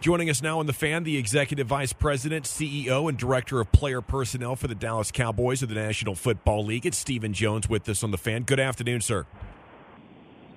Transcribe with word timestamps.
Joining 0.00 0.30
us 0.30 0.40
now 0.40 0.60
on 0.60 0.66
the 0.66 0.72
fan, 0.72 1.02
the 1.02 1.16
executive 1.16 1.66
vice 1.66 1.92
president, 1.92 2.44
CEO, 2.44 3.08
and 3.08 3.18
director 3.18 3.58
of 3.58 3.72
player 3.72 4.00
personnel 4.00 4.54
for 4.54 4.68
the 4.68 4.74
Dallas 4.76 5.10
Cowboys 5.10 5.60
of 5.60 5.70
the 5.70 5.74
National 5.74 6.14
Football 6.14 6.64
League. 6.64 6.86
It's 6.86 6.96
Stephen 6.96 7.32
Jones 7.32 7.68
with 7.68 7.88
us 7.88 8.04
on 8.04 8.12
the 8.12 8.16
fan. 8.16 8.44
Good 8.44 8.60
afternoon, 8.60 9.00
sir. 9.00 9.26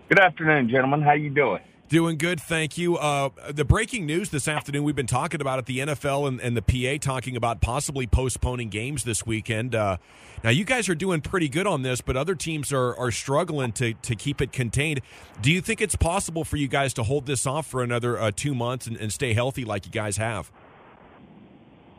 Good 0.09 0.19
afternoon, 0.19 0.69
gentlemen. 0.69 1.01
How 1.01 1.13
you 1.13 1.31
doing? 1.31 1.61
Doing 1.91 2.17
good, 2.17 2.39
thank 2.39 2.77
you. 2.77 2.95
Uh, 2.95 3.31
the 3.49 3.65
breaking 3.65 4.05
news 4.05 4.29
this 4.29 4.47
afternoon 4.47 4.85
we've 4.85 4.95
been 4.95 5.07
talking 5.07 5.41
about 5.41 5.59
at 5.59 5.65
the 5.65 5.79
NFL 5.79 6.25
and, 6.25 6.39
and 6.39 6.55
the 6.55 6.61
PA 6.61 7.05
talking 7.05 7.35
about 7.35 7.59
possibly 7.59 8.07
postponing 8.07 8.69
games 8.69 9.03
this 9.03 9.25
weekend. 9.25 9.75
Uh, 9.75 9.97
now, 10.41 10.51
you 10.51 10.63
guys 10.63 10.87
are 10.87 10.95
doing 10.95 11.19
pretty 11.19 11.49
good 11.49 11.67
on 11.67 11.81
this, 11.81 11.99
but 11.99 12.15
other 12.15 12.33
teams 12.33 12.71
are, 12.71 12.95
are 12.95 13.11
struggling 13.11 13.73
to, 13.73 13.93
to 13.93 14.15
keep 14.15 14.39
it 14.39 14.53
contained. 14.53 15.01
Do 15.41 15.51
you 15.51 15.59
think 15.59 15.81
it's 15.81 15.97
possible 15.97 16.45
for 16.45 16.55
you 16.55 16.69
guys 16.69 16.93
to 16.93 17.03
hold 17.03 17.25
this 17.25 17.45
off 17.45 17.67
for 17.67 17.83
another 17.83 18.17
uh, 18.17 18.31
two 18.33 18.55
months 18.55 18.87
and, 18.87 18.95
and 18.95 19.11
stay 19.11 19.33
healthy 19.33 19.65
like 19.65 19.85
you 19.85 19.91
guys 19.91 20.15
have? 20.15 20.49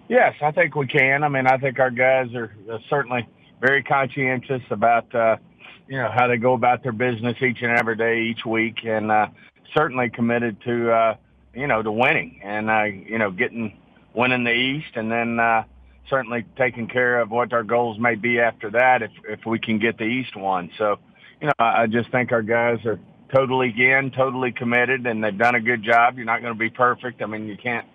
Yes, 0.08 0.32
I 0.40 0.52
think 0.52 0.74
we 0.74 0.86
can. 0.86 1.22
I 1.22 1.28
mean, 1.28 1.46
I 1.46 1.58
think 1.58 1.78
our 1.78 1.90
guys 1.90 2.34
are 2.34 2.50
certainly 2.88 3.28
very 3.60 3.82
conscientious 3.82 4.62
about 4.70 5.14
uh, 5.14 5.36
you 5.86 5.98
know 5.98 6.10
how 6.10 6.28
they 6.28 6.38
go 6.38 6.54
about 6.54 6.82
their 6.82 6.92
business 6.92 7.36
each 7.42 7.58
and 7.60 7.78
every 7.78 7.96
day, 7.96 8.22
each 8.22 8.46
week, 8.46 8.78
and 8.84 9.10
uh, 9.10 9.26
certainly 9.74 10.10
committed 10.10 10.60
to 10.62 10.90
uh, 10.92 11.16
you 11.54 11.66
know 11.66 11.82
to 11.82 11.92
winning 11.92 12.40
and 12.42 12.70
uh, 12.70 12.84
you 12.84 13.18
know 13.18 13.30
getting 13.30 13.76
winning 14.14 14.44
the 14.44 14.52
East, 14.52 14.96
and 14.96 15.10
then 15.10 15.38
uh, 15.38 15.64
certainly 16.08 16.44
taking 16.56 16.88
care 16.88 17.20
of 17.20 17.30
what 17.30 17.52
our 17.52 17.62
goals 17.62 17.98
may 17.98 18.14
be 18.14 18.40
after 18.40 18.70
that 18.70 19.02
if 19.02 19.10
if 19.28 19.40
we 19.46 19.58
can 19.58 19.78
get 19.78 19.98
the 19.98 20.04
East 20.04 20.36
won. 20.36 20.70
So 20.78 20.98
you 21.40 21.48
know 21.48 21.52
I 21.58 21.86
just 21.86 22.10
think 22.10 22.32
our 22.32 22.42
guys 22.42 22.84
are 22.84 23.00
totally 23.34 23.68
again 23.68 24.10
totally 24.10 24.52
committed, 24.52 25.06
and 25.06 25.22
they've 25.22 25.36
done 25.36 25.54
a 25.54 25.60
good 25.60 25.82
job. 25.82 26.16
You're 26.16 26.26
not 26.26 26.42
going 26.42 26.54
to 26.54 26.58
be 26.58 26.70
perfect. 26.70 27.22
I 27.22 27.26
mean 27.26 27.46
you 27.46 27.56
can't 27.56 27.86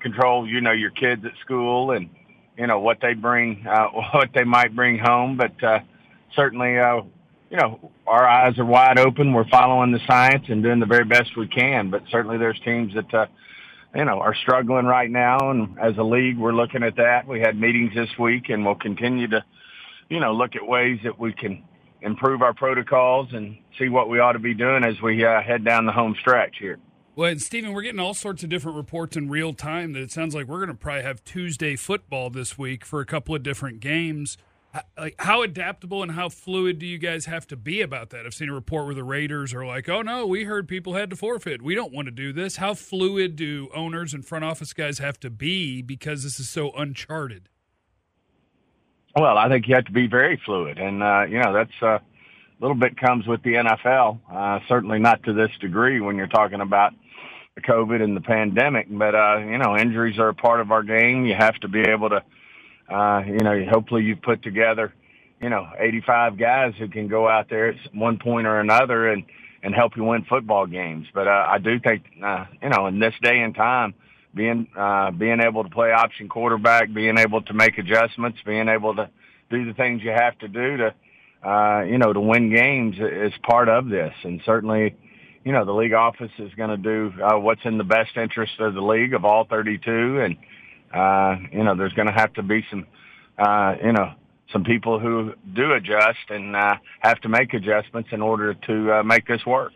control 0.00 0.48
you 0.48 0.60
know 0.60 0.72
your 0.72 0.90
kids 0.90 1.24
at 1.24 1.32
school 1.40 1.92
and 1.92 2.10
you 2.58 2.66
know 2.66 2.80
what 2.80 2.98
they 3.00 3.14
bring 3.14 3.66
uh, 3.66 3.86
what 4.12 4.30
they 4.34 4.44
might 4.44 4.74
bring 4.74 4.98
home, 4.98 5.36
but 5.36 5.62
uh, 5.62 5.80
certainly. 6.34 6.78
Uh, 6.78 7.02
you 7.52 7.58
know, 7.58 7.92
our 8.06 8.26
eyes 8.26 8.58
are 8.58 8.64
wide 8.64 8.98
open. 8.98 9.34
We're 9.34 9.48
following 9.48 9.92
the 9.92 10.00
science 10.06 10.46
and 10.48 10.62
doing 10.62 10.80
the 10.80 10.86
very 10.86 11.04
best 11.04 11.36
we 11.36 11.46
can. 11.46 11.90
But 11.90 12.02
certainly, 12.10 12.38
there's 12.38 12.58
teams 12.64 12.94
that, 12.94 13.12
uh, 13.12 13.26
you 13.94 14.06
know, 14.06 14.20
are 14.20 14.34
struggling 14.34 14.86
right 14.86 15.10
now. 15.10 15.50
And 15.50 15.78
as 15.78 15.98
a 15.98 16.02
league, 16.02 16.38
we're 16.38 16.54
looking 16.54 16.82
at 16.82 16.96
that. 16.96 17.28
We 17.28 17.40
had 17.40 17.60
meetings 17.60 17.92
this 17.94 18.08
week, 18.18 18.48
and 18.48 18.64
we'll 18.64 18.76
continue 18.76 19.28
to, 19.28 19.44
you 20.08 20.18
know, 20.18 20.32
look 20.32 20.56
at 20.56 20.66
ways 20.66 20.98
that 21.04 21.18
we 21.18 21.34
can 21.34 21.62
improve 22.00 22.40
our 22.40 22.54
protocols 22.54 23.28
and 23.32 23.58
see 23.78 23.90
what 23.90 24.08
we 24.08 24.18
ought 24.18 24.32
to 24.32 24.38
be 24.38 24.54
doing 24.54 24.82
as 24.82 25.00
we 25.02 25.22
uh, 25.22 25.42
head 25.42 25.62
down 25.62 25.84
the 25.84 25.92
home 25.92 26.16
stretch 26.18 26.56
here. 26.58 26.78
Well, 27.14 27.30
and 27.30 27.42
Stephen, 27.42 27.74
we're 27.74 27.82
getting 27.82 28.00
all 28.00 28.14
sorts 28.14 28.42
of 28.42 28.48
different 28.48 28.78
reports 28.78 29.14
in 29.14 29.28
real 29.28 29.52
time 29.52 29.92
that 29.92 30.00
it 30.00 30.10
sounds 30.10 30.34
like 30.34 30.46
we're 30.46 30.64
going 30.64 30.70
to 30.70 30.74
probably 30.74 31.02
have 31.02 31.22
Tuesday 31.22 31.76
football 31.76 32.30
this 32.30 32.56
week 32.56 32.86
for 32.86 33.00
a 33.00 33.06
couple 33.06 33.34
of 33.34 33.42
different 33.42 33.80
games 33.80 34.38
like 34.96 35.14
how 35.18 35.42
adaptable 35.42 36.02
and 36.02 36.12
how 36.12 36.28
fluid 36.28 36.78
do 36.78 36.86
you 36.86 36.98
guys 36.98 37.26
have 37.26 37.46
to 37.48 37.56
be 37.56 37.80
about 37.80 38.10
that? 38.10 38.24
I've 38.24 38.34
seen 38.34 38.48
a 38.48 38.54
report 38.54 38.86
where 38.86 38.94
the 38.94 39.04
Raiders 39.04 39.52
are 39.52 39.66
like, 39.66 39.88
"Oh 39.88 40.02
no, 40.02 40.26
we 40.26 40.44
heard 40.44 40.68
people 40.68 40.94
had 40.94 41.10
to 41.10 41.16
forfeit. 41.16 41.62
We 41.62 41.74
don't 41.74 41.92
want 41.92 42.06
to 42.06 42.12
do 42.12 42.32
this." 42.32 42.56
How 42.56 42.74
fluid 42.74 43.36
do 43.36 43.68
owners 43.74 44.14
and 44.14 44.24
front 44.24 44.44
office 44.44 44.72
guys 44.72 44.98
have 44.98 45.20
to 45.20 45.30
be 45.30 45.82
because 45.82 46.22
this 46.22 46.40
is 46.40 46.48
so 46.48 46.72
uncharted? 46.72 47.48
Well, 49.14 49.36
I 49.36 49.48
think 49.48 49.68
you 49.68 49.74
have 49.74 49.84
to 49.86 49.92
be 49.92 50.06
very 50.06 50.40
fluid, 50.44 50.78
and 50.78 51.02
uh, 51.02 51.26
you 51.28 51.38
know 51.38 51.52
that's 51.52 51.82
uh, 51.82 51.86
a 51.86 52.00
little 52.60 52.76
bit 52.76 52.96
comes 52.96 53.26
with 53.26 53.42
the 53.42 53.54
NFL. 53.54 54.20
Uh, 54.32 54.60
certainly 54.68 54.98
not 54.98 55.22
to 55.24 55.34
this 55.34 55.50
degree 55.60 56.00
when 56.00 56.16
you're 56.16 56.26
talking 56.28 56.62
about 56.62 56.94
the 57.54 57.60
COVID 57.60 58.02
and 58.02 58.16
the 58.16 58.22
pandemic, 58.22 58.86
but 58.90 59.14
uh, 59.14 59.36
you 59.38 59.58
know 59.58 59.76
injuries 59.76 60.18
are 60.18 60.28
a 60.28 60.34
part 60.34 60.60
of 60.60 60.70
our 60.70 60.82
game. 60.82 61.26
You 61.26 61.34
have 61.34 61.56
to 61.56 61.68
be 61.68 61.80
able 61.80 62.08
to 62.08 62.22
uh, 62.88 63.22
you 63.26 63.38
know, 63.38 63.64
hopefully 63.70 64.04
you've 64.04 64.22
put 64.22 64.42
together, 64.42 64.92
you 65.40 65.48
know, 65.48 65.66
85 65.78 66.38
guys 66.38 66.74
who 66.78 66.88
can 66.88 67.08
go 67.08 67.28
out 67.28 67.48
there 67.48 67.68
at 67.68 67.76
one 67.94 68.18
point 68.18 68.46
or 68.46 68.60
another 68.60 69.08
and, 69.08 69.24
and 69.62 69.74
help 69.74 69.96
you 69.96 70.04
win 70.04 70.24
football 70.24 70.66
games. 70.66 71.06
But 71.14 71.28
uh, 71.28 71.46
I 71.48 71.58
do 71.58 71.78
think, 71.80 72.04
uh, 72.22 72.46
you 72.62 72.68
know, 72.68 72.86
in 72.86 72.98
this 72.98 73.14
day 73.22 73.40
and 73.40 73.54
time, 73.54 73.94
being 74.34 74.66
uh, 74.76 75.10
being 75.10 75.40
able 75.40 75.62
to 75.62 75.70
play 75.70 75.92
option 75.92 76.28
quarterback, 76.28 76.92
being 76.92 77.18
able 77.18 77.42
to 77.42 77.52
make 77.52 77.78
adjustments, 77.78 78.38
being 78.44 78.68
able 78.68 78.94
to 78.96 79.10
do 79.50 79.66
the 79.66 79.74
things 79.74 80.02
you 80.02 80.10
have 80.10 80.38
to 80.38 80.48
do 80.48 80.78
to, 80.78 80.94
uh, 81.48 81.82
you 81.82 81.98
know, 81.98 82.12
to 82.12 82.20
win 82.20 82.50
games 82.50 82.96
is 82.98 83.32
part 83.42 83.68
of 83.68 83.88
this. 83.88 84.14
And 84.22 84.40
certainly, 84.46 84.94
you 85.44 85.52
know, 85.52 85.64
the 85.64 85.72
league 85.72 85.92
office 85.92 86.30
is 86.38 86.52
going 86.54 86.70
to 86.70 86.76
do 86.76 87.12
uh, 87.22 87.38
what's 87.38 87.60
in 87.64 87.78
the 87.78 87.84
best 87.84 88.16
interest 88.16 88.52
of 88.60 88.74
the 88.74 88.80
league 88.80 89.12
of 89.12 89.24
all 89.24 89.44
32 89.44 90.20
and 90.20 90.36
uh, 90.92 91.36
you 91.52 91.64
know, 91.64 91.74
there's 91.74 91.92
going 91.92 92.08
to 92.08 92.14
have 92.14 92.32
to 92.34 92.42
be 92.42 92.64
some, 92.70 92.86
uh, 93.38 93.74
you 93.82 93.92
know, 93.92 94.12
some 94.52 94.64
people 94.64 94.98
who 94.98 95.32
do 95.54 95.72
adjust 95.72 96.18
and 96.28 96.54
uh, 96.54 96.74
have 97.00 97.20
to 97.20 97.28
make 97.28 97.54
adjustments 97.54 98.10
in 98.12 98.20
order 98.20 98.54
to 98.54 98.92
uh, 98.92 99.02
make 99.02 99.26
this 99.26 99.44
work. 99.46 99.72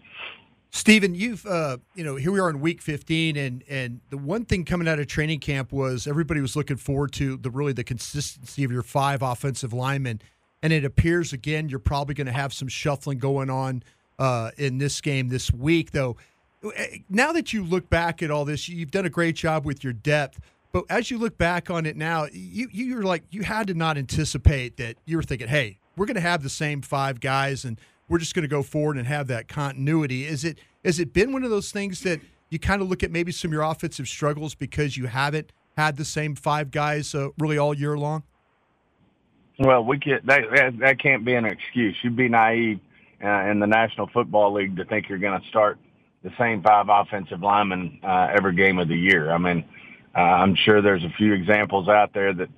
Stephen, 0.71 1.15
you've 1.15 1.47
uh, 1.47 1.79
you 1.95 2.05
know 2.05 2.17
here 2.17 2.31
we 2.31 2.39
are 2.39 2.51
in 2.51 2.61
week 2.61 2.83
15, 2.83 3.37
and 3.37 3.65
and 3.69 4.01
the 4.11 4.19
one 4.19 4.45
thing 4.45 4.65
coming 4.65 4.87
out 4.87 4.99
of 4.99 5.07
training 5.07 5.41
camp 5.41 5.73
was 5.73 6.07
everybody 6.07 6.41
was 6.41 6.55
looking 6.55 6.77
forward 6.77 7.13
to 7.13 7.39
the 7.39 7.51
really 7.51 7.73
the 7.73 7.85
consistency 7.85 8.63
of 8.63 8.71
your 8.71 8.83
five 8.83 9.23
offensive 9.23 9.73
linemen, 9.73 10.21
and 10.63 10.75
it 10.75 10.85
appears 10.85 11.33
again 11.33 11.71
you're 11.71 11.79
probably 11.79 12.15
going 12.15 12.27
to 12.27 12.33
have 12.33 12.53
some 12.53 12.69
shuffling 12.69 13.19
going 13.19 13.49
on 13.49 13.83
uh, 14.19 14.51
in 14.59 14.77
this 14.77 15.01
game 15.01 15.29
this 15.29 15.51
week. 15.51 15.93
Though, 15.93 16.17
now 17.09 17.33
that 17.33 17.55
you 17.55 17.65
look 17.65 17.89
back 17.89 18.23
at 18.23 18.31
all 18.31 18.45
this, 18.45 18.69
you've 18.69 18.91
done 18.91 19.07
a 19.07 19.11
great 19.11 19.37
job 19.37 19.65
with 19.65 19.83
your 19.83 19.95
depth. 19.95 20.41
But 20.77 20.85
as 20.91 21.11
you 21.11 21.17
look 21.17 21.39
back 21.39 21.71
on 21.71 21.87
it 21.87 21.97
now, 21.97 22.27
you 22.31 22.69
you're 22.71 23.03
like 23.03 23.23
you 23.31 23.45
had 23.45 23.69
to 23.69 23.73
not 23.75 23.97
anticipate 23.97 24.77
that 24.77 24.99
you 25.07 25.17
were 25.17 25.23
thinking, 25.23 25.49
hey, 25.49 25.79
we're 25.97 26.05
going 26.05 26.17
to 26.17 26.21
have 26.21 26.43
the 26.43 26.51
same 26.51 26.83
five 26.83 27.19
guys 27.19 27.65
and 27.65 27.81
we're 28.11 28.19
just 28.19 28.35
going 28.35 28.43
to 28.43 28.49
go 28.49 28.63
forward 28.63 28.99
and 28.99 29.07
have 29.07 29.27
that 29.29 29.49
continuity. 29.49 30.27
Is 30.27 30.45
it 30.45 30.59
has 30.85 31.01
it 31.01 31.15
been 31.15 31.33
one 31.33 31.45
of 31.45 31.49
those 31.49 31.73
things 31.73 32.03
that 32.03 32.21
you 32.51 32.59
kind 32.59 32.83
of 32.83 32.91
look 32.91 33.03
at 33.03 33.11
maybe 33.11 33.33
some 33.33 33.49
of 33.49 33.53
your 33.55 33.63
offensive 33.63 34.07
struggles 34.07 34.55
because 34.55 34.99
you 34.99 35.07
haven't 35.07 35.51
had 35.79 35.97
the 35.97 36.05
same 36.05 36.35
five 36.35 36.71
guys 36.71 37.15
uh, 37.15 37.31
really 37.39 37.57
all 37.57 37.73
year 37.73 37.97
long? 37.97 38.23
Well, 39.59 39.83
we 39.83 39.99
can't. 39.99 40.27
That, 40.27 40.43
that, 40.55 40.79
that 40.81 41.03
can't 41.03 41.25
be 41.25 41.33
an 41.33 41.47
excuse. 41.47 41.97
You'd 42.03 42.17
be 42.17 42.29
naive 42.29 42.81
uh, 43.25 43.49
in 43.51 43.61
the 43.61 43.67
National 43.67 44.09
Football 44.09 44.53
League 44.53 44.77
to 44.77 44.85
think 44.85 45.09
you're 45.09 45.17
going 45.17 45.41
to 45.41 45.49
start 45.49 45.79
the 46.23 46.33
same 46.39 46.63
five 46.63 46.89
offensive 46.91 47.41
linemen 47.41 47.99
uh, 48.03 48.29
every 48.37 48.55
game 48.55 48.79
of 48.79 48.89
the 48.89 48.95
year. 48.95 49.31
I 49.31 49.39
mean, 49.39 49.65
uh, 50.17 50.21
I'm 50.21 50.55
sure 50.55 50.81
there's 50.81 51.05
a 51.05 51.13
few 51.17 51.35
examples 51.35 51.89
out 51.89 52.13
there 52.15 52.33
that 52.35 52.49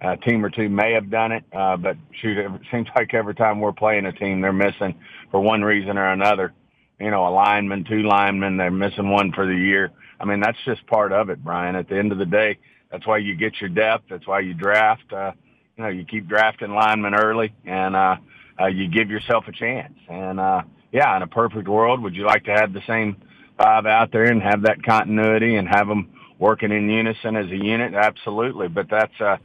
a 0.00 0.16
team 0.18 0.44
or 0.44 0.50
two 0.50 0.68
may 0.68 0.92
have 0.92 1.10
done 1.10 1.32
it, 1.32 1.44
uh, 1.52 1.76
but 1.76 1.96
shoot, 2.20 2.36
it 2.38 2.50
seems 2.70 2.88
like 2.94 3.14
every 3.14 3.34
time 3.34 3.60
we're 3.60 3.72
playing 3.72 4.06
a 4.06 4.12
team, 4.12 4.40
they're 4.40 4.52
missing 4.52 4.94
for 5.30 5.40
one 5.40 5.62
reason 5.62 5.96
or 5.98 6.12
another. 6.12 6.52
You 7.00 7.10
know, 7.10 7.26
a 7.26 7.30
lineman, 7.30 7.84
two 7.84 8.02
linemen, 8.02 8.56
they're 8.56 8.70
missing 8.70 9.10
one 9.10 9.32
for 9.32 9.46
the 9.46 9.54
year. 9.54 9.90
I 10.18 10.24
mean, 10.24 10.40
that's 10.40 10.58
just 10.64 10.86
part 10.86 11.12
of 11.12 11.28
it, 11.28 11.42
Brian. 11.44 11.76
At 11.76 11.88
the 11.88 11.98
end 11.98 12.12
of 12.12 12.18
the 12.18 12.24
day, 12.26 12.58
that's 12.90 13.06
why 13.06 13.18
you 13.18 13.34
get 13.34 13.60
your 13.60 13.68
depth. 13.68 14.04
That's 14.08 14.26
why 14.26 14.40
you 14.40 14.54
draft. 14.54 15.12
Uh, 15.12 15.32
you 15.76 15.84
know, 15.84 15.90
you 15.90 16.04
keep 16.06 16.26
drafting 16.26 16.70
linemen 16.70 17.14
early, 17.14 17.54
and 17.66 17.94
uh, 17.94 18.16
uh, 18.60 18.66
you 18.66 18.88
give 18.88 19.10
yourself 19.10 19.44
a 19.46 19.52
chance. 19.52 19.92
And 20.08 20.40
uh, 20.40 20.62
yeah, 20.92 21.14
in 21.16 21.22
a 21.22 21.26
perfect 21.26 21.68
world, 21.68 22.02
would 22.02 22.14
you 22.14 22.24
like 22.24 22.44
to 22.44 22.52
have 22.52 22.72
the 22.72 22.82
same 22.86 23.16
five 23.58 23.84
out 23.84 24.10
there 24.12 24.24
and 24.24 24.42
have 24.42 24.62
that 24.62 24.82
continuity 24.82 25.56
and 25.56 25.68
have 25.68 25.86
them 25.86 26.10
working 26.38 26.72
in 26.72 26.88
unison 26.88 27.36
as 27.36 27.46
a 27.46 27.56
unit, 27.56 27.94
absolutely. 27.94 28.68
But 28.68 28.88
that's 28.90 29.20
uh, 29.20 29.36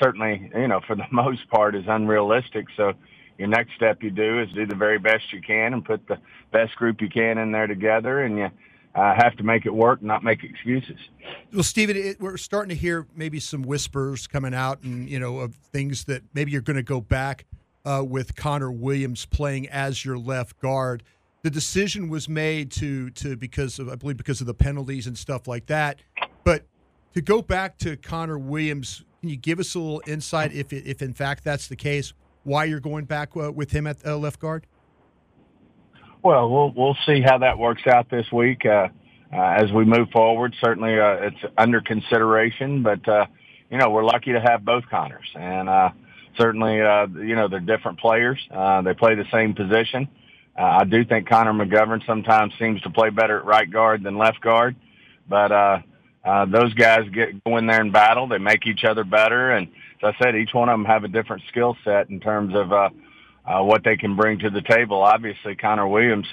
certainly, 0.00 0.50
you 0.54 0.68
know, 0.68 0.80
for 0.86 0.96
the 0.96 1.06
most 1.12 1.48
part, 1.50 1.74
is 1.74 1.84
unrealistic. 1.86 2.66
So 2.76 2.92
your 3.38 3.48
next 3.48 3.74
step 3.76 4.02
you 4.02 4.10
do 4.10 4.40
is 4.40 4.48
do 4.52 4.66
the 4.66 4.74
very 4.74 4.98
best 4.98 5.32
you 5.32 5.40
can 5.40 5.72
and 5.72 5.84
put 5.84 6.06
the 6.06 6.18
best 6.52 6.76
group 6.76 7.00
you 7.00 7.08
can 7.08 7.38
in 7.38 7.52
there 7.52 7.66
together, 7.66 8.20
and 8.20 8.38
you 8.38 8.48
uh, 8.94 9.14
have 9.14 9.36
to 9.36 9.42
make 9.42 9.66
it 9.66 9.74
work, 9.74 10.02
not 10.02 10.22
make 10.22 10.44
excuses. 10.44 10.98
Well, 11.52 11.62
Stephen, 11.62 11.96
it, 11.96 12.20
we're 12.20 12.36
starting 12.36 12.68
to 12.68 12.74
hear 12.74 13.06
maybe 13.16 13.40
some 13.40 13.62
whispers 13.62 14.26
coming 14.26 14.54
out, 14.54 14.82
and 14.82 15.08
you 15.08 15.18
know, 15.18 15.38
of 15.38 15.54
things 15.54 16.04
that 16.04 16.22
maybe 16.34 16.52
you're 16.52 16.60
going 16.60 16.76
to 16.76 16.82
go 16.82 17.00
back 17.00 17.46
uh, 17.84 18.04
with 18.06 18.36
Connor 18.36 18.70
Williams 18.70 19.26
playing 19.26 19.68
as 19.68 20.04
your 20.04 20.18
left 20.18 20.58
guard. 20.60 21.02
The 21.42 21.50
decision 21.50 22.08
was 22.08 22.28
made 22.28 22.70
to 22.72 23.10
to 23.10 23.36
because 23.36 23.80
of 23.80 23.88
I 23.88 23.96
believe 23.96 24.16
because 24.16 24.40
of 24.40 24.46
the 24.46 24.54
penalties 24.54 25.08
and 25.08 25.18
stuff 25.18 25.48
like 25.48 25.66
that 25.66 25.98
but 26.44 26.64
to 27.14 27.20
go 27.20 27.42
back 27.42 27.78
to 27.78 27.96
Connor 27.96 28.38
Williams, 28.38 29.04
can 29.20 29.28
you 29.28 29.36
give 29.36 29.60
us 29.60 29.74
a 29.74 29.78
little 29.78 30.02
insight 30.06 30.52
if, 30.52 30.72
if 30.72 31.02
in 31.02 31.14
fact 31.14 31.44
that's 31.44 31.68
the 31.68 31.76
case, 31.76 32.12
why 32.44 32.64
you're 32.64 32.80
going 32.80 33.04
back 33.04 33.36
uh, 33.36 33.52
with 33.52 33.70
him 33.70 33.86
at 33.86 34.04
uh, 34.04 34.16
left 34.16 34.40
guard? 34.40 34.66
Well, 36.22 36.50
we'll 36.50 36.72
we'll 36.76 36.96
see 37.06 37.20
how 37.20 37.38
that 37.38 37.58
works 37.58 37.82
out 37.86 38.08
this 38.08 38.30
week 38.32 38.64
uh, 38.64 38.88
uh 39.32 39.36
as 39.36 39.72
we 39.72 39.84
move 39.84 40.08
forward. 40.10 40.54
Certainly, 40.60 40.98
uh, 40.98 41.28
it's 41.28 41.52
under 41.58 41.80
consideration, 41.80 42.82
but 42.82 43.06
uh, 43.08 43.26
you 43.70 43.78
know 43.78 43.90
we're 43.90 44.04
lucky 44.04 44.32
to 44.32 44.40
have 44.40 44.64
both 44.64 44.84
Connors, 44.88 45.28
and 45.34 45.68
certainly 46.36 46.76
you 46.76 47.34
know 47.34 47.48
they're 47.48 47.60
different 47.60 47.98
players. 47.98 48.38
they 48.50 48.94
play 48.94 49.14
the 49.14 49.26
same 49.32 49.54
position. 49.54 50.08
I 50.56 50.84
do 50.84 51.04
think 51.04 51.28
Connor 51.28 51.52
McGovern 51.52 52.04
sometimes 52.06 52.52
seems 52.58 52.80
to 52.82 52.90
play 52.90 53.10
better 53.10 53.38
at 53.38 53.44
right 53.44 53.70
guard 53.70 54.04
than 54.04 54.16
left 54.16 54.40
guard, 54.40 54.76
but 55.28 55.82
uh, 56.24 56.46
those 56.46 56.72
guys 56.74 57.08
get 57.12 57.42
go 57.44 57.56
in 57.56 57.66
there 57.66 57.80
and 57.80 57.92
battle. 57.92 58.28
They 58.28 58.38
make 58.38 58.66
each 58.66 58.84
other 58.84 59.04
better, 59.04 59.50
and 59.50 59.68
as 60.02 60.14
I 60.14 60.24
said, 60.24 60.36
each 60.36 60.54
one 60.54 60.68
of 60.68 60.74
them 60.74 60.84
have 60.84 61.04
a 61.04 61.08
different 61.08 61.42
skill 61.48 61.76
set 61.84 62.10
in 62.10 62.20
terms 62.20 62.54
of 62.54 62.72
uh, 62.72 62.90
uh, 63.44 63.62
what 63.62 63.82
they 63.84 63.96
can 63.96 64.16
bring 64.16 64.38
to 64.40 64.50
the 64.50 64.62
table. 64.62 65.02
Obviously, 65.02 65.56
Connor 65.56 65.88
Williams 65.88 66.26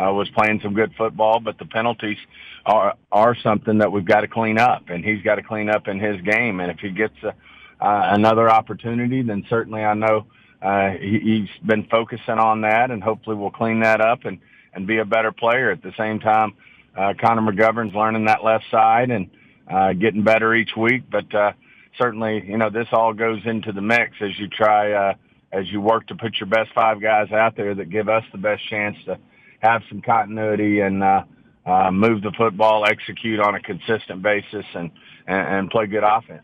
uh, 0.00 0.12
was 0.12 0.28
playing 0.30 0.60
some 0.62 0.74
good 0.74 0.92
football, 0.96 1.40
but 1.40 1.58
the 1.58 1.64
penalties 1.64 2.18
are 2.66 2.94
are 3.10 3.34
something 3.42 3.78
that 3.78 3.90
we've 3.90 4.04
got 4.04 4.20
to 4.20 4.28
clean 4.28 4.58
up, 4.58 4.88
and 4.88 5.04
he's 5.04 5.22
got 5.22 5.36
to 5.36 5.42
clean 5.42 5.70
up 5.70 5.88
in 5.88 5.98
his 5.98 6.20
game. 6.22 6.60
And 6.60 6.70
if 6.70 6.78
he 6.78 6.90
gets 6.90 7.14
a, 7.22 7.28
uh, 7.28 8.14
another 8.14 8.50
opportunity, 8.50 9.22
then 9.22 9.44
certainly 9.48 9.82
I 9.82 9.94
know 9.94 10.26
uh, 10.60 10.90
he, 10.90 11.18
he's 11.18 11.66
been 11.66 11.86
focusing 11.90 12.38
on 12.38 12.60
that, 12.62 12.90
and 12.90 13.02
hopefully 13.02 13.36
we'll 13.36 13.50
clean 13.50 13.80
that 13.80 14.00
up 14.00 14.24
and 14.24 14.38
and 14.74 14.86
be 14.86 14.98
a 14.98 15.04
better 15.04 15.32
player. 15.32 15.70
At 15.70 15.82
the 15.82 15.92
same 15.98 16.20
time, 16.20 16.54
uh, 16.96 17.14
Connor 17.20 17.52
McGovern's 17.52 17.94
learning 17.94 18.26
that 18.26 18.44
left 18.44 18.64
side 18.70 19.10
and 19.10 19.30
uh, 19.70 19.92
getting 19.92 20.24
better 20.24 20.54
each 20.54 20.76
week, 20.76 21.04
but 21.10 21.32
uh, 21.34 21.52
certainly 21.98 22.44
you 22.46 22.58
know 22.58 22.70
this 22.70 22.88
all 22.92 23.12
goes 23.12 23.40
into 23.44 23.72
the 23.72 23.82
mix 23.82 24.12
as 24.20 24.38
you 24.38 24.48
try. 24.48 24.92
Uh, 24.92 25.14
as 25.52 25.70
you 25.70 25.80
work 25.80 26.06
to 26.06 26.14
put 26.14 26.36
your 26.38 26.48
best 26.48 26.70
five 26.74 27.00
guys 27.00 27.30
out 27.32 27.56
there 27.56 27.74
that 27.74 27.90
give 27.90 28.08
us 28.08 28.22
the 28.32 28.38
best 28.38 28.62
chance 28.68 28.96
to 29.04 29.18
have 29.60 29.82
some 29.88 30.00
continuity 30.00 30.80
and 30.80 31.02
uh, 31.02 31.22
uh, 31.66 31.90
move 31.90 32.22
the 32.22 32.32
football, 32.36 32.86
execute 32.86 33.40
on 33.40 33.54
a 33.54 33.60
consistent 33.60 34.22
basis, 34.22 34.64
and, 34.74 34.90
and, 35.26 35.58
and 35.58 35.70
play 35.70 35.86
good 35.86 36.04
offense. 36.04 36.42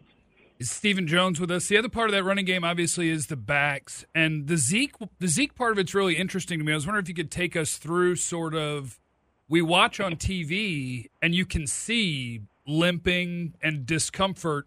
Stephen 0.60 1.06
Jones 1.06 1.38
with 1.38 1.50
us. 1.50 1.68
The 1.68 1.76
other 1.76 1.88
part 1.88 2.08
of 2.08 2.14
that 2.14 2.24
running 2.24 2.46
game, 2.46 2.64
obviously, 2.64 3.10
is 3.10 3.26
the 3.26 3.36
backs 3.36 4.06
and 4.14 4.46
the 4.48 4.56
Zeke. 4.56 4.94
The 5.18 5.28
Zeke 5.28 5.54
part 5.54 5.72
of 5.72 5.78
it's 5.78 5.94
really 5.94 6.16
interesting 6.16 6.58
to 6.58 6.64
me. 6.64 6.72
I 6.72 6.76
was 6.76 6.86
wondering 6.86 7.04
if 7.04 7.08
you 7.08 7.14
could 7.14 7.30
take 7.30 7.56
us 7.56 7.76
through 7.76 8.16
sort 8.16 8.54
of. 8.54 8.98
We 9.48 9.62
watch 9.62 10.00
on 10.00 10.16
TV 10.16 11.08
and 11.22 11.34
you 11.34 11.46
can 11.46 11.66
see 11.66 12.42
limping 12.66 13.54
and 13.62 13.86
discomfort. 13.86 14.66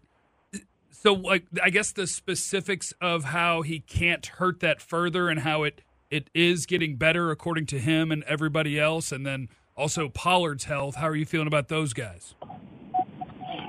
So, 0.90 1.12
like, 1.12 1.44
I 1.62 1.70
guess 1.70 1.92
the 1.92 2.06
specifics 2.06 2.92
of 3.00 3.24
how 3.24 3.62
he 3.62 3.80
can't 3.80 4.24
hurt 4.24 4.60
that 4.60 4.80
further 4.80 5.28
and 5.28 5.40
how 5.40 5.62
it 5.62 5.82
it 6.10 6.28
is 6.34 6.66
getting 6.66 6.96
better 6.96 7.30
according 7.30 7.66
to 7.66 7.78
him 7.78 8.10
and 8.10 8.24
everybody 8.24 8.80
else, 8.80 9.12
and 9.12 9.24
then 9.24 9.48
also 9.76 10.08
Pollard's 10.08 10.64
health. 10.64 10.96
How 10.96 11.08
are 11.08 11.14
you 11.14 11.24
feeling 11.24 11.46
about 11.46 11.68
those 11.68 11.92
guys? 11.92 12.34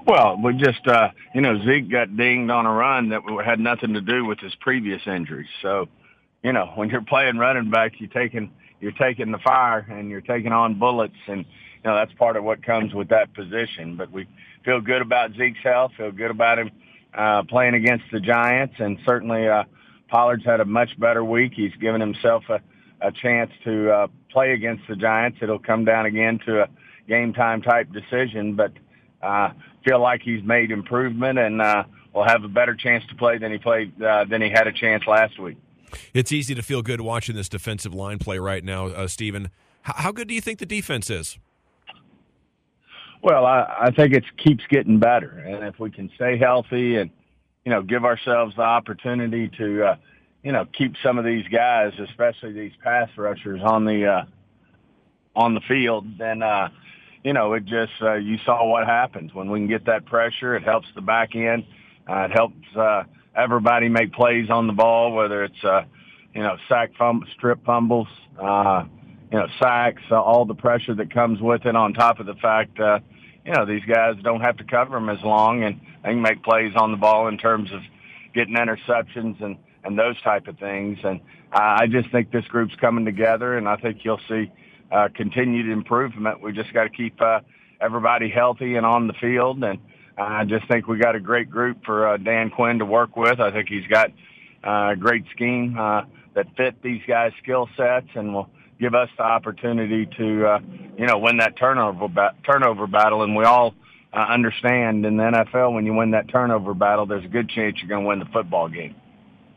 Well, 0.07 0.39
we 0.43 0.53
just 0.53 0.85
uh, 0.87 1.09
you 1.35 1.41
know 1.41 1.63
Zeke 1.63 1.89
got 1.89 2.17
dinged 2.17 2.49
on 2.51 2.65
a 2.65 2.71
run 2.71 3.09
that 3.09 3.21
had 3.45 3.59
nothing 3.59 3.93
to 3.93 4.01
do 4.01 4.25
with 4.25 4.39
his 4.39 4.55
previous 4.55 5.01
injuries. 5.05 5.49
So, 5.61 5.87
you 6.43 6.51
know, 6.51 6.71
when 6.75 6.89
you're 6.89 7.03
playing 7.03 7.37
running 7.37 7.69
back, 7.69 7.93
you're 7.99 8.09
taking 8.09 8.51
you're 8.81 8.91
taking 8.91 9.31
the 9.31 9.37
fire 9.39 9.85
and 9.89 10.09
you're 10.09 10.21
taking 10.21 10.51
on 10.51 10.79
bullets, 10.79 11.15
and 11.27 11.45
you 11.45 11.89
know 11.89 11.95
that's 11.95 12.13
part 12.13 12.35
of 12.35 12.43
what 12.43 12.65
comes 12.65 12.93
with 12.93 13.09
that 13.09 13.33
position. 13.33 13.95
But 13.95 14.11
we 14.11 14.27
feel 14.65 14.81
good 14.81 15.01
about 15.01 15.33
Zeke's 15.35 15.63
health. 15.63 15.93
Feel 15.95 16.11
good 16.11 16.31
about 16.31 16.59
him 16.59 16.71
uh, 17.13 17.43
playing 17.43 17.75
against 17.75 18.05
the 18.11 18.19
Giants, 18.19 18.75
and 18.79 18.97
certainly. 19.05 19.47
Uh, 19.47 19.63
Pollard's 20.11 20.43
had 20.43 20.59
a 20.59 20.65
much 20.65 20.99
better 20.99 21.23
week. 21.23 21.53
He's 21.55 21.73
given 21.79 22.01
himself 22.01 22.43
a, 22.49 22.59
a 22.99 23.11
chance 23.11 23.49
to 23.63 23.89
uh, 23.89 24.07
play 24.29 24.51
against 24.51 24.83
the 24.87 24.95
Giants. 24.95 25.39
It'll 25.41 25.57
come 25.57 25.85
down 25.85 26.05
again 26.05 26.37
to 26.45 26.63
a 26.63 26.69
game 27.07 27.33
time 27.33 27.61
type 27.61 27.87
decision, 27.93 28.55
but 28.55 28.73
uh, 29.23 29.51
feel 29.87 30.01
like 30.01 30.21
he's 30.21 30.43
made 30.43 30.69
improvement 30.69 31.39
and 31.39 31.61
uh, 31.61 31.85
will 32.13 32.25
have 32.25 32.43
a 32.43 32.49
better 32.49 32.75
chance 32.75 33.05
to 33.07 33.15
play 33.15 33.37
than 33.37 33.53
he 33.53 33.57
played 33.57 33.99
uh, 34.03 34.25
than 34.25 34.41
he 34.41 34.49
had 34.49 34.67
a 34.67 34.73
chance 34.73 35.03
last 35.07 35.39
week. 35.39 35.57
It's 36.13 36.31
easy 36.31 36.55
to 36.55 36.61
feel 36.61 36.81
good 36.81 37.01
watching 37.01 37.35
this 37.35 37.49
defensive 37.49 37.93
line 37.93 38.19
play 38.19 38.39
right 38.39 38.63
now, 38.63 38.87
uh, 38.87 39.07
Stephen. 39.07 39.49
How, 39.83 39.93
how 39.95 40.11
good 40.11 40.27
do 40.27 40.33
you 40.33 40.41
think 40.41 40.59
the 40.59 40.65
defense 40.65 41.09
is? 41.09 41.37
Well, 43.23 43.45
I, 43.45 43.77
I 43.81 43.91
think 43.91 44.13
it 44.13 44.23
keeps 44.37 44.63
getting 44.69 44.99
better, 44.99 45.29
and 45.29 45.63
if 45.63 45.79
we 45.79 45.91
can 45.91 46.09
stay 46.15 46.37
healthy 46.37 46.97
and 46.97 47.11
you 47.65 47.71
know, 47.71 47.81
give 47.81 48.05
ourselves 48.05 48.55
the 48.55 48.63
opportunity 48.63 49.49
to, 49.57 49.85
uh, 49.85 49.95
you 50.43 50.51
know, 50.51 50.65
keep 50.77 50.95
some 51.03 51.17
of 51.17 51.25
these 51.25 51.47
guys, 51.47 51.93
especially 51.99 52.53
these 52.53 52.71
pass 52.83 53.09
rushers, 53.17 53.61
on 53.63 53.85
the 53.85 54.05
uh, 54.05 54.25
on 55.35 55.53
the 55.53 55.61
field. 55.61 56.17
Then, 56.17 56.41
uh, 56.41 56.69
you 57.23 57.33
know, 57.33 57.53
it 57.53 57.65
just 57.65 57.93
uh, 58.01 58.15
you 58.15 58.37
saw 58.45 58.65
what 58.65 58.87
happens 58.87 59.33
when 59.33 59.51
we 59.51 59.59
can 59.59 59.67
get 59.67 59.85
that 59.85 60.05
pressure. 60.05 60.55
It 60.55 60.63
helps 60.63 60.87
the 60.95 61.01
back 61.01 61.35
end. 61.35 61.65
Uh, 62.09 62.21
it 62.21 62.31
helps 62.31 62.75
uh, 62.75 63.03
everybody 63.35 63.89
make 63.89 64.13
plays 64.13 64.49
on 64.49 64.67
the 64.67 64.73
ball, 64.73 65.13
whether 65.13 65.43
it's 65.43 65.63
uh, 65.63 65.83
you 66.33 66.41
know 66.41 66.57
sack 66.69 66.91
fum- 66.97 67.25
strip 67.35 67.63
fumbles, 67.65 68.07
uh, 68.41 68.85
you 69.31 69.37
know 69.37 69.47
sacks, 69.61 70.01
uh, 70.11 70.21
all 70.21 70.45
the 70.45 70.55
pressure 70.55 70.95
that 70.95 71.13
comes 71.13 71.39
with 71.41 71.65
it. 71.65 71.75
On 71.75 71.93
top 71.93 72.19
of 72.19 72.25
the 72.25 72.35
fact. 72.35 72.79
Uh, 72.79 72.99
you 73.45 73.53
know, 73.53 73.65
these 73.65 73.83
guys 73.85 74.15
don't 74.23 74.41
have 74.41 74.57
to 74.57 74.63
cover 74.63 74.95
them 74.95 75.09
as 75.09 75.21
long 75.23 75.63
and 75.63 75.79
they 76.03 76.09
can 76.09 76.21
make 76.21 76.43
plays 76.43 76.73
on 76.75 76.91
the 76.91 76.97
ball 76.97 77.27
in 77.27 77.37
terms 77.37 77.71
of 77.71 77.81
getting 78.33 78.55
interceptions 78.55 79.41
and, 79.41 79.57
and 79.83 79.97
those 79.97 80.19
type 80.21 80.47
of 80.47 80.57
things. 80.59 80.99
And 81.03 81.21
I 81.51 81.87
just 81.87 82.11
think 82.11 82.31
this 82.31 82.45
group's 82.45 82.75
coming 82.75 83.05
together 83.05 83.57
and 83.57 83.67
I 83.67 83.77
think 83.77 83.99
you'll 84.03 84.21
see 84.29 84.51
uh, 84.91 85.09
continued 85.15 85.69
improvement. 85.69 86.41
We 86.41 86.51
just 86.51 86.73
got 86.73 86.83
to 86.83 86.89
keep 86.89 87.19
uh, 87.21 87.39
everybody 87.79 88.29
healthy 88.29 88.75
and 88.75 88.85
on 88.85 89.07
the 89.07 89.13
field. 89.13 89.63
And 89.63 89.79
I 90.17 90.45
just 90.45 90.67
think 90.67 90.87
we 90.87 90.97
got 90.97 91.15
a 91.15 91.19
great 91.19 91.49
group 91.49 91.83
for 91.85 92.07
uh, 92.07 92.17
Dan 92.17 92.49
Quinn 92.49 92.79
to 92.79 92.85
work 92.85 93.15
with. 93.15 93.39
I 93.39 93.51
think 93.51 93.69
he's 93.69 93.87
got 93.87 94.11
uh, 94.65 94.91
a 94.91 94.95
great 94.95 95.25
scheme 95.31 95.77
uh, 95.77 96.03
that 96.35 96.47
fit 96.55 96.81
these 96.81 97.01
guys' 97.07 97.31
skill 97.41 97.69
sets 97.77 98.07
and 98.15 98.33
will 98.33 98.49
give 98.79 98.95
us 98.95 99.09
the 99.17 99.23
opportunity 99.23 100.05
to, 100.17 100.47
uh, 100.47 100.59
you 100.97 101.05
know, 101.05 101.17
win 101.17 101.37
that 101.37 101.55
turnover 101.57 102.07
ba- 102.07 102.35
turnover 102.45 102.87
battle. 102.87 103.23
And 103.23 103.35
we 103.35 103.45
all 103.45 103.73
uh, 104.13 104.17
understand 104.17 105.05
in 105.05 105.17
the 105.17 105.23
NFL 105.23 105.73
when 105.73 105.85
you 105.85 105.93
win 105.93 106.11
that 106.11 106.27
turnover 106.29 106.73
battle, 106.73 107.05
there's 107.05 107.25
a 107.25 107.29
good 107.29 107.49
chance 107.49 107.77
you're 107.79 107.89
going 107.89 108.03
to 108.03 108.07
win 108.07 108.19
the 108.19 108.25
football 108.25 108.67
game. 108.67 108.95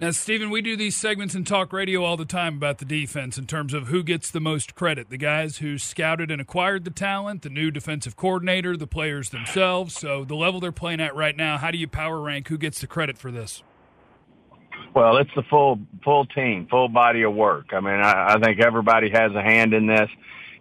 Now, 0.00 0.10
Stephen, 0.10 0.50
we 0.50 0.60
do 0.60 0.76
these 0.76 0.96
segments 0.96 1.36
in 1.36 1.44
talk 1.44 1.72
radio 1.72 2.02
all 2.02 2.16
the 2.16 2.24
time 2.24 2.56
about 2.56 2.78
the 2.78 2.84
defense 2.84 3.38
in 3.38 3.46
terms 3.46 3.72
of 3.72 3.86
who 3.86 4.02
gets 4.02 4.28
the 4.28 4.40
most 4.40 4.74
credit 4.74 5.08
the 5.08 5.16
guys 5.16 5.58
who 5.58 5.78
scouted 5.78 6.32
and 6.32 6.40
acquired 6.40 6.84
the 6.84 6.90
talent, 6.90 7.42
the 7.42 7.48
new 7.48 7.70
defensive 7.70 8.16
coordinator, 8.16 8.76
the 8.76 8.88
players 8.88 9.30
themselves. 9.30 9.94
So, 9.94 10.24
the 10.24 10.34
level 10.34 10.58
they're 10.58 10.72
playing 10.72 11.00
at 11.00 11.14
right 11.14 11.36
now, 11.36 11.58
how 11.58 11.70
do 11.70 11.78
you 11.78 11.86
power 11.86 12.20
rank 12.20 12.48
who 12.48 12.58
gets 12.58 12.80
the 12.80 12.88
credit 12.88 13.16
for 13.16 13.30
this? 13.30 13.62
Well, 14.94 15.16
it's 15.18 15.30
the 15.36 15.44
full 15.44 15.78
full 16.02 16.26
team, 16.26 16.66
full 16.68 16.88
body 16.88 17.22
of 17.22 17.32
work. 17.32 17.72
I 17.72 17.78
mean, 17.78 18.00
I, 18.00 18.34
I 18.34 18.40
think 18.40 18.60
everybody 18.60 19.10
has 19.10 19.32
a 19.32 19.42
hand 19.42 19.74
in 19.74 19.86
this. 19.86 20.10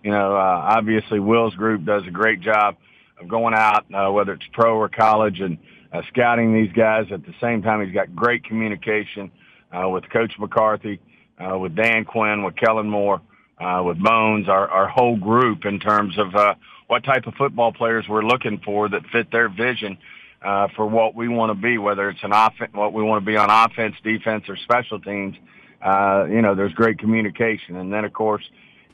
You 0.03 0.11
know, 0.11 0.35
uh, 0.35 0.75
obviously 0.77 1.19
Will's 1.19 1.55
group 1.55 1.85
does 1.85 2.03
a 2.05 2.11
great 2.11 2.41
job 2.41 2.77
of 3.19 3.27
going 3.27 3.55
out, 3.55 3.85
uh, 3.91 4.11
whether 4.11 4.33
it's 4.33 4.45
pro 4.53 4.75
or 4.75 4.89
college, 4.89 5.39
and 5.39 5.57
uh, 5.93 6.01
scouting 6.09 6.53
these 6.53 6.71
guys. 6.73 7.05
At 7.11 7.25
the 7.25 7.33
same 7.39 7.61
time, 7.61 7.85
he's 7.85 7.93
got 7.93 8.15
great 8.15 8.43
communication 8.43 9.31
uh, 9.71 9.87
with 9.89 10.09
Coach 10.09 10.33
McCarthy, 10.39 10.99
uh, 11.39 11.57
with 11.57 11.75
Dan 11.75 12.05
Quinn, 12.05 12.43
with 12.43 12.55
Kellen 12.55 12.89
Moore, 12.89 13.21
uh, 13.59 13.81
with 13.83 14.01
Bones, 14.01 14.49
our, 14.49 14.67
our 14.67 14.87
whole 14.87 15.15
group 15.17 15.65
in 15.65 15.79
terms 15.79 16.17
of 16.17 16.35
uh, 16.35 16.55
what 16.87 17.03
type 17.03 17.27
of 17.27 17.33
football 17.35 17.71
players 17.71 18.05
we're 18.09 18.23
looking 18.23 18.59
for 18.65 18.89
that 18.89 19.01
fit 19.11 19.31
their 19.31 19.49
vision 19.49 19.97
uh, 20.43 20.67
for 20.75 20.85
what 20.85 21.15
we 21.15 21.27
want 21.27 21.49
to 21.49 21.61
be, 21.61 21.77
whether 21.77 22.09
it's 22.09 22.23
an 22.23 22.33
offense, 22.33 22.73
what 22.73 22.93
we 22.93 23.03
want 23.03 23.23
to 23.23 23.25
be 23.25 23.37
on 23.37 23.49
offense, 23.49 23.95
defense, 24.03 24.43
or 24.49 24.57
special 24.57 24.99
teams. 24.99 25.35
Uh, 25.81 26.25
you 26.29 26.41
know, 26.41 26.55
there's 26.55 26.73
great 26.73 26.97
communication, 26.97 27.75
and 27.75 27.91
then 27.91 28.05
of 28.05 28.13
course, 28.13 28.43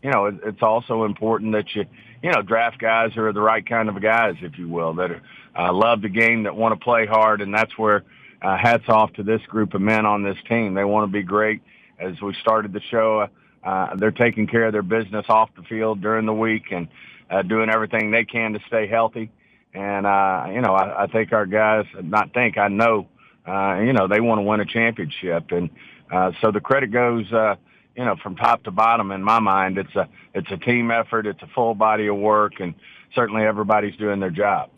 you 0.04 0.12
know, 0.12 0.26
it, 0.28 0.36
it's 0.44 0.62
also 0.62 1.04
important 1.04 1.54
that 1.54 1.76
you, 1.76 1.86
you 2.24 2.32
know, 2.32 2.42
draft 2.42 2.80
guys 2.80 3.12
who 3.14 3.24
are 3.24 3.34
the 3.34 3.42
right 3.42 3.66
kind 3.66 3.90
of 3.90 4.02
guys, 4.02 4.36
if 4.42 4.58
you 4.58 4.68
will, 4.70 4.94
that 4.96 5.12
uh, 5.58 5.74
love 5.74 6.02
the 6.02 6.10
game, 6.10 6.44
that 6.44 6.56
want 6.56 6.78
to 6.78 6.84
play 6.84 7.06
hard, 7.06 7.42
and 7.42 7.54
that's 7.54 7.78
where 7.78 8.04
uh, 8.42 8.58
hats 8.58 8.86
off 8.88 9.12
to 9.14 9.24
this 9.24 9.42
group 9.48 9.74
of 9.74 9.82
men 9.82 10.06
on 10.06 10.24
this 10.24 10.38
team. 10.48 10.74
They 10.74 10.86
want 10.86 11.08
to 11.08 11.12
be 11.12 11.24
great. 11.24 11.62
As 12.00 12.20
we 12.22 12.34
started 12.42 12.72
the 12.72 12.82
show, 12.90 13.28
uh, 13.64 13.96
they're 13.96 14.12
taking 14.12 14.48
care 14.48 14.66
of 14.66 14.72
their 14.72 14.82
business 14.82 15.26
off 15.28 15.50
the 15.56 15.64
field 15.64 16.02
during 16.02 16.26
the 16.26 16.34
week 16.34 16.72
and 16.72 16.88
uh, 17.30 17.42
doing 17.42 17.70
everything 17.70 18.12
they 18.12 18.24
can 18.24 18.54
to 18.54 18.60
stay 18.68 18.88
healthy. 18.88 19.30
And, 19.74 20.06
uh, 20.06 20.46
you 20.52 20.62
know, 20.62 20.74
I, 20.74 21.04
I 21.04 21.08
think 21.08 21.34
our 21.34 21.46
guys, 21.46 21.86
not 22.02 22.34
think, 22.34 22.58
I 22.58 22.70
know, 22.70 23.08
uh, 23.46 23.80
you 23.80 23.94
know, 23.94 24.08
they 24.08 24.22
want 24.22 24.40
to 24.40 24.44
win 24.44 24.62
a 24.62 24.66
championship. 24.66 25.52
And 25.52 25.70
uh, 26.10 26.32
so 26.42 26.52
the 26.52 26.62
credit 26.62 26.92
goes, 26.92 27.32
uh, 27.32 27.56
you 28.00 28.06
know, 28.06 28.16
from 28.24 28.38
top 28.38 28.64
to 28.64 28.72
bottom 28.72 29.12
in 29.12 29.22
my 29.22 29.40
mind. 29.40 29.78
It's 29.78 29.94
a, 29.94 30.08
it's 30.34 30.50
a 30.52 30.56
team 30.56 30.90
effort. 30.90 31.28
It's 31.28 31.42
a 31.42 31.48
full 31.54 31.76
body 31.76 32.08
of 32.08 32.16
work. 32.16 32.62
And 32.62 32.74
certainly 33.14 33.44
everybody's 33.44 33.98
doing 33.98 34.22
their 34.22 34.30
job. 34.30 34.70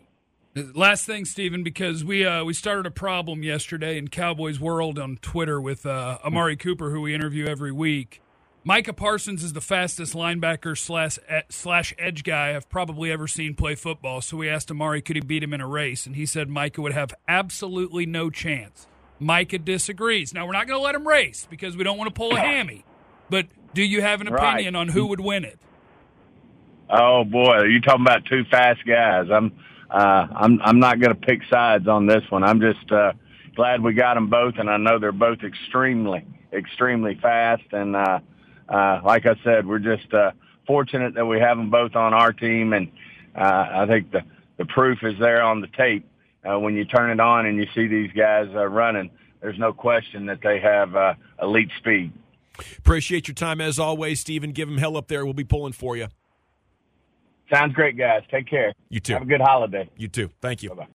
Last 0.74 1.06
thing, 1.06 1.24
Stephen, 1.24 1.62
because 1.62 2.04
we 2.04 2.26
uh, 2.26 2.44
we 2.44 2.52
started 2.52 2.84
a 2.84 2.90
problem 2.90 3.44
yesterday 3.44 3.96
in 3.96 4.08
Cowboys 4.08 4.58
World 4.58 4.98
on 4.98 5.18
Twitter 5.22 5.60
with 5.60 5.86
uh, 5.86 6.18
Amari 6.24 6.56
Cooper, 6.56 6.90
who 6.90 7.00
we 7.00 7.14
interview 7.14 7.46
every 7.46 7.72
week, 7.72 8.20
Micah 8.64 8.92
Parsons 8.92 9.42
is 9.44 9.52
the 9.52 9.62
fastest 9.62 10.14
linebacker 10.14 10.76
slash 10.76 11.18
slash 11.48 11.94
edge 11.98 12.24
guy 12.24 12.54
I've 12.56 12.68
probably 12.68 13.12
ever 13.12 13.28
seen 13.28 13.54
play 13.54 13.76
football. 13.76 14.20
So 14.20 14.36
we 14.36 14.48
asked 14.48 14.70
Amari, 14.70 15.00
could 15.00 15.16
he 15.16 15.22
beat 15.22 15.44
him 15.44 15.54
in 15.54 15.60
a 15.60 15.66
race? 15.68 16.06
And 16.06 16.16
he 16.16 16.26
said 16.26 16.50
Micah 16.50 16.82
would 16.82 16.92
have 16.92 17.14
absolutely 17.28 18.04
no 18.04 18.30
chance. 18.30 18.88
Micah 19.18 19.58
disagrees. 19.58 20.34
Now 20.34 20.44
we're 20.44 20.52
not 20.52 20.66
going 20.66 20.78
to 20.78 20.84
let 20.84 20.96
him 20.96 21.06
race 21.06 21.46
because 21.48 21.76
we 21.76 21.84
don't 21.84 21.96
want 21.96 22.12
to 22.12 22.18
pull 22.18 22.34
a 22.34 22.40
hammy. 22.40 22.84
But 23.32 23.46
do 23.72 23.82
you 23.82 24.02
have 24.02 24.20
an 24.20 24.28
opinion 24.28 24.74
right. 24.74 24.80
on 24.80 24.88
who 24.88 25.06
would 25.06 25.18
win 25.18 25.46
it? 25.46 25.58
Oh 26.90 27.24
boy, 27.24 27.52
are 27.52 27.66
you 27.66 27.80
talking 27.80 28.02
about 28.02 28.26
two 28.26 28.44
fast 28.50 28.80
guys? 28.86 29.28
I'm 29.32 29.58
uh, 29.90 30.26
I'm 30.36 30.60
I'm 30.62 30.78
not 30.78 31.00
going 31.00 31.18
to 31.18 31.26
pick 31.26 31.40
sides 31.48 31.88
on 31.88 32.04
this 32.04 32.22
one. 32.28 32.44
I'm 32.44 32.60
just 32.60 32.92
uh, 32.92 33.12
glad 33.56 33.82
we 33.82 33.94
got 33.94 34.14
them 34.16 34.28
both, 34.28 34.56
and 34.58 34.68
I 34.68 34.76
know 34.76 34.98
they're 34.98 35.12
both 35.12 35.38
extremely 35.44 36.26
extremely 36.52 37.18
fast. 37.22 37.62
And 37.72 37.96
uh, 37.96 38.18
uh, 38.68 39.00
like 39.02 39.24
I 39.24 39.34
said, 39.42 39.66
we're 39.66 39.78
just 39.78 40.12
uh, 40.12 40.32
fortunate 40.66 41.14
that 41.14 41.24
we 41.24 41.40
have 41.40 41.56
them 41.56 41.70
both 41.70 41.96
on 41.96 42.12
our 42.12 42.34
team, 42.34 42.74
and 42.74 42.92
uh, 43.34 43.66
I 43.72 43.86
think 43.88 44.10
the 44.10 44.20
the 44.58 44.66
proof 44.66 44.98
is 45.02 45.18
there 45.18 45.42
on 45.42 45.62
the 45.62 45.68
tape. 45.68 46.06
Uh, 46.44 46.58
when 46.58 46.74
you 46.74 46.84
turn 46.84 47.10
it 47.10 47.18
on 47.18 47.46
and 47.46 47.56
you 47.56 47.66
see 47.74 47.86
these 47.86 48.12
guys 48.12 48.48
uh, 48.54 48.66
running, 48.66 49.10
there's 49.40 49.58
no 49.58 49.72
question 49.72 50.26
that 50.26 50.40
they 50.42 50.60
have 50.60 50.94
uh, 50.94 51.14
elite 51.40 51.70
speed. 51.78 52.12
Appreciate 52.78 53.28
your 53.28 53.34
time 53.34 53.60
as 53.60 53.78
always, 53.78 54.20
Stephen. 54.20 54.52
Give 54.52 54.68
them 54.68 54.78
hell 54.78 54.96
up 54.96 55.08
there. 55.08 55.24
We'll 55.24 55.34
be 55.34 55.44
pulling 55.44 55.72
for 55.72 55.96
you. 55.96 56.08
Sounds 57.52 57.74
great, 57.74 57.98
guys. 57.98 58.22
Take 58.30 58.48
care. 58.48 58.72
You 58.88 59.00
too. 59.00 59.12
Have 59.14 59.22
a 59.22 59.26
good 59.26 59.40
holiday. 59.40 59.88
You 59.96 60.08
too. 60.08 60.30
Thank 60.40 60.62
you. 60.62 60.70
Bye-bye. 60.70 60.86